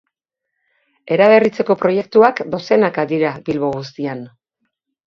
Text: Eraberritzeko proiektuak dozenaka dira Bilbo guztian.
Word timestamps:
Eraberritzeko 1.17 1.77
proiektuak 1.83 2.43
dozenaka 2.57 3.07
dira 3.13 3.39
Bilbo 3.51 3.73
guztian. 3.79 4.31